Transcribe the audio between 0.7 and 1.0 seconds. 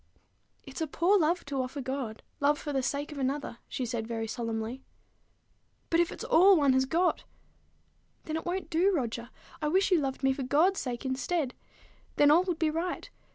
a